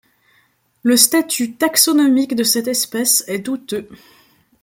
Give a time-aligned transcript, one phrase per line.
[0.81, 3.87] Le statut taxonomique de cette espèce est douteux.